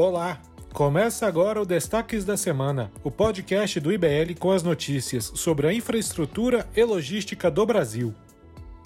Olá! 0.00 0.40
Começa 0.72 1.26
agora 1.26 1.60
o 1.60 1.66
Destaques 1.66 2.24
da 2.24 2.36
Semana, 2.36 2.92
o 3.02 3.10
podcast 3.10 3.80
do 3.80 3.92
IBL 3.92 4.32
com 4.38 4.52
as 4.52 4.62
notícias 4.62 5.32
sobre 5.34 5.66
a 5.66 5.74
infraestrutura 5.74 6.68
e 6.76 6.84
logística 6.84 7.50
do 7.50 7.66
Brasil. 7.66 8.14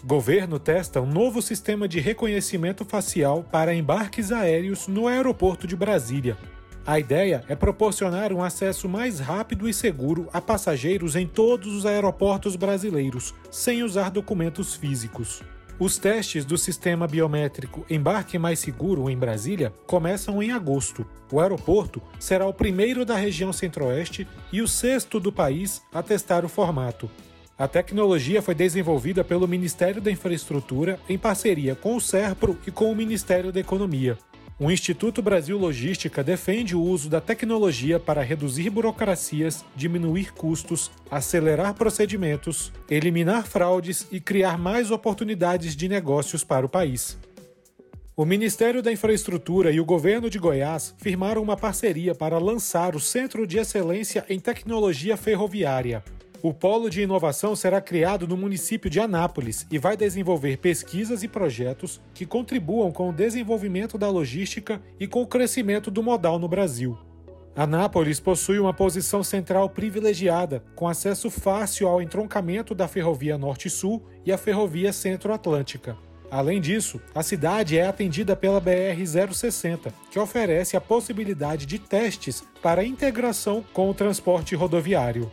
Governo 0.02 0.58
testa 0.58 1.02
um 1.02 1.06
novo 1.06 1.42
sistema 1.42 1.86
de 1.86 2.00
reconhecimento 2.00 2.82
facial 2.86 3.44
para 3.52 3.74
embarques 3.74 4.32
aéreos 4.32 4.88
no 4.88 5.06
aeroporto 5.06 5.66
de 5.66 5.76
Brasília. 5.76 6.34
A 6.86 6.98
ideia 6.98 7.44
é 7.46 7.54
proporcionar 7.54 8.32
um 8.32 8.42
acesso 8.42 8.88
mais 8.88 9.20
rápido 9.20 9.68
e 9.68 9.74
seguro 9.74 10.30
a 10.32 10.40
passageiros 10.40 11.14
em 11.14 11.26
todos 11.26 11.74
os 11.74 11.84
aeroportos 11.84 12.56
brasileiros, 12.56 13.34
sem 13.50 13.82
usar 13.82 14.10
documentos 14.10 14.74
físicos. 14.74 15.42
Os 15.84 15.98
testes 15.98 16.44
do 16.44 16.56
sistema 16.56 17.08
biométrico 17.08 17.84
Embarque 17.90 18.38
Mais 18.38 18.60
Seguro 18.60 19.10
em 19.10 19.18
Brasília 19.18 19.74
começam 19.84 20.40
em 20.40 20.52
agosto. 20.52 21.04
O 21.28 21.40
aeroporto 21.40 22.00
será 22.20 22.46
o 22.46 22.54
primeiro 22.54 23.04
da 23.04 23.16
região 23.16 23.52
centro-oeste 23.52 24.24
e 24.52 24.62
o 24.62 24.68
sexto 24.68 25.18
do 25.18 25.32
país 25.32 25.82
a 25.92 26.00
testar 26.00 26.44
o 26.44 26.48
formato. 26.48 27.10
A 27.58 27.66
tecnologia 27.66 28.40
foi 28.40 28.54
desenvolvida 28.54 29.24
pelo 29.24 29.48
Ministério 29.48 30.00
da 30.00 30.08
Infraestrutura 30.08 31.00
em 31.08 31.18
parceria 31.18 31.74
com 31.74 31.96
o 31.96 32.00
SERPRO 32.00 32.56
e 32.64 32.70
com 32.70 32.88
o 32.88 32.94
Ministério 32.94 33.50
da 33.50 33.58
Economia. 33.58 34.16
O 34.58 34.70
Instituto 34.70 35.22
Brasil 35.22 35.58
Logística 35.58 36.22
defende 36.22 36.76
o 36.76 36.82
uso 36.82 37.08
da 37.08 37.20
tecnologia 37.20 37.98
para 37.98 38.22
reduzir 38.22 38.70
burocracias, 38.70 39.64
diminuir 39.74 40.32
custos, 40.32 40.90
acelerar 41.10 41.74
procedimentos, 41.74 42.72
eliminar 42.88 43.46
fraudes 43.46 44.06
e 44.12 44.20
criar 44.20 44.58
mais 44.58 44.90
oportunidades 44.90 45.74
de 45.74 45.88
negócios 45.88 46.44
para 46.44 46.66
o 46.66 46.68
país. 46.68 47.18
O 48.14 48.26
Ministério 48.26 48.82
da 48.82 48.92
Infraestrutura 48.92 49.72
e 49.72 49.80
o 49.80 49.86
governo 49.86 50.28
de 50.28 50.38
Goiás 50.38 50.94
firmaram 50.98 51.42
uma 51.42 51.56
parceria 51.56 52.14
para 52.14 52.38
lançar 52.38 52.94
o 52.94 53.00
Centro 53.00 53.46
de 53.46 53.58
Excelência 53.58 54.24
em 54.28 54.38
Tecnologia 54.38 55.16
Ferroviária. 55.16 56.04
O 56.42 56.52
polo 56.52 56.90
de 56.90 57.00
inovação 57.02 57.54
será 57.54 57.80
criado 57.80 58.26
no 58.26 58.36
município 58.36 58.90
de 58.90 58.98
Anápolis 58.98 59.64
e 59.70 59.78
vai 59.78 59.96
desenvolver 59.96 60.56
pesquisas 60.56 61.22
e 61.22 61.28
projetos 61.28 62.00
que 62.12 62.26
contribuam 62.26 62.90
com 62.90 63.08
o 63.08 63.12
desenvolvimento 63.12 63.96
da 63.96 64.10
logística 64.10 64.82
e 64.98 65.06
com 65.06 65.22
o 65.22 65.26
crescimento 65.26 65.88
do 65.88 66.02
modal 66.02 66.40
no 66.40 66.48
Brasil. 66.48 66.98
Anápolis 67.54 68.18
possui 68.18 68.58
uma 68.58 68.74
posição 68.74 69.22
central 69.22 69.70
privilegiada, 69.70 70.64
com 70.74 70.88
acesso 70.88 71.30
fácil 71.30 71.86
ao 71.86 72.02
entroncamento 72.02 72.74
da 72.74 72.88
Ferrovia 72.88 73.38
Norte-Sul 73.38 74.02
e 74.26 74.32
a 74.32 74.38
Ferrovia 74.38 74.92
Centro-Atlântica. 74.92 75.96
Além 76.28 76.60
disso, 76.60 77.00
a 77.14 77.22
cidade 77.22 77.78
é 77.78 77.86
atendida 77.86 78.34
pela 78.34 78.60
BR-060, 78.60 79.92
que 80.10 80.18
oferece 80.18 80.76
a 80.76 80.80
possibilidade 80.80 81.66
de 81.66 81.78
testes 81.78 82.42
para 82.60 82.82
integração 82.82 83.62
com 83.72 83.88
o 83.88 83.94
transporte 83.94 84.56
rodoviário. 84.56 85.30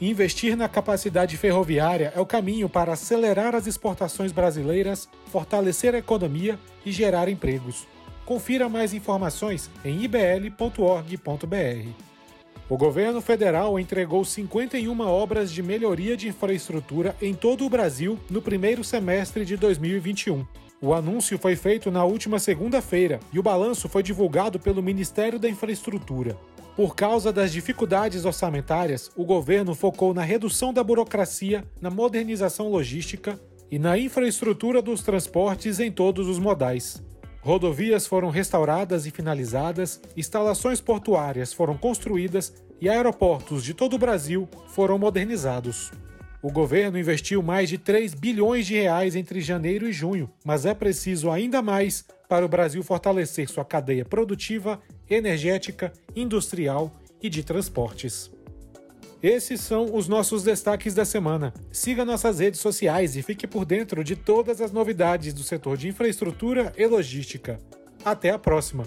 Investir 0.00 0.56
na 0.56 0.68
capacidade 0.68 1.36
ferroviária 1.36 2.12
é 2.14 2.20
o 2.20 2.26
caminho 2.26 2.68
para 2.68 2.92
acelerar 2.92 3.56
as 3.56 3.66
exportações 3.66 4.30
brasileiras, 4.30 5.08
fortalecer 5.26 5.92
a 5.92 5.98
economia 5.98 6.56
e 6.86 6.92
gerar 6.92 7.28
empregos. 7.28 7.84
Confira 8.24 8.68
mais 8.68 8.94
informações 8.94 9.68
em 9.84 10.04
ibl.org.br. 10.04 11.08
O 12.68 12.76
governo 12.76 13.20
federal 13.20 13.78
entregou 13.80 14.24
51 14.24 15.00
obras 15.00 15.50
de 15.50 15.62
melhoria 15.62 16.16
de 16.16 16.28
infraestrutura 16.28 17.16
em 17.20 17.34
todo 17.34 17.64
o 17.64 17.70
Brasil 17.70 18.20
no 18.30 18.40
primeiro 18.40 18.84
semestre 18.84 19.44
de 19.44 19.56
2021. 19.56 20.46
O 20.80 20.94
anúncio 20.94 21.36
foi 21.38 21.56
feito 21.56 21.90
na 21.90 22.04
última 22.04 22.38
segunda-feira 22.38 23.18
e 23.32 23.38
o 23.38 23.42
balanço 23.42 23.88
foi 23.88 24.00
divulgado 24.00 24.60
pelo 24.60 24.80
Ministério 24.80 25.36
da 25.36 25.48
Infraestrutura. 25.48 26.36
Por 26.76 26.94
causa 26.94 27.32
das 27.32 27.50
dificuldades 27.50 28.24
orçamentárias, 28.24 29.10
o 29.16 29.24
governo 29.24 29.74
focou 29.74 30.14
na 30.14 30.22
redução 30.22 30.72
da 30.72 30.84
burocracia, 30.84 31.64
na 31.80 31.90
modernização 31.90 32.68
logística 32.68 33.40
e 33.68 33.76
na 33.76 33.98
infraestrutura 33.98 34.80
dos 34.80 35.02
transportes 35.02 35.80
em 35.80 35.90
todos 35.90 36.28
os 36.28 36.38
modais. 36.38 37.02
Rodovias 37.40 38.06
foram 38.06 38.30
restauradas 38.30 39.04
e 39.04 39.10
finalizadas, 39.10 40.00
instalações 40.16 40.80
portuárias 40.80 41.52
foram 41.52 41.76
construídas 41.76 42.54
e 42.80 42.88
aeroportos 42.88 43.64
de 43.64 43.74
todo 43.74 43.94
o 43.94 43.98
Brasil 43.98 44.48
foram 44.68 44.96
modernizados. 44.96 45.90
O 46.40 46.52
governo 46.52 46.98
investiu 46.98 47.42
mais 47.42 47.68
de 47.68 47.76
3 47.76 48.14
bilhões 48.14 48.66
de 48.66 48.74
reais 48.74 49.16
entre 49.16 49.40
janeiro 49.40 49.88
e 49.88 49.92
junho, 49.92 50.30
mas 50.44 50.64
é 50.64 50.72
preciso 50.72 51.30
ainda 51.30 51.60
mais 51.60 52.04
para 52.28 52.44
o 52.44 52.48
Brasil 52.48 52.82
fortalecer 52.82 53.48
sua 53.48 53.64
cadeia 53.64 54.04
produtiva, 54.04 54.80
energética, 55.10 55.92
industrial 56.14 56.92
e 57.20 57.28
de 57.28 57.42
transportes. 57.42 58.30
Esses 59.20 59.60
são 59.60 59.92
os 59.92 60.06
nossos 60.06 60.44
destaques 60.44 60.94
da 60.94 61.04
semana. 61.04 61.52
Siga 61.72 62.04
nossas 62.04 62.38
redes 62.38 62.60
sociais 62.60 63.16
e 63.16 63.22
fique 63.22 63.48
por 63.48 63.64
dentro 63.64 64.04
de 64.04 64.14
todas 64.14 64.60
as 64.60 64.70
novidades 64.70 65.34
do 65.34 65.42
setor 65.42 65.76
de 65.76 65.88
infraestrutura 65.88 66.72
e 66.76 66.86
logística. 66.86 67.58
Até 68.04 68.30
a 68.30 68.38
próxima! 68.38 68.86